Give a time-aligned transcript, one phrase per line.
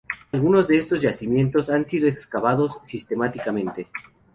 [0.31, 3.85] Algunos de estos yacimientos han sido excavados sistemáticamente.